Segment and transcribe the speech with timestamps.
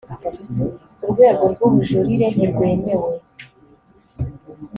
[1.03, 3.11] urwego rw ubujurire ntirwemewe